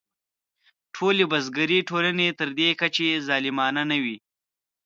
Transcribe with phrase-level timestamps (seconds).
[0.95, 4.17] ټولې بزګري ټولنې تر دې کچې ظالمانه نه وې.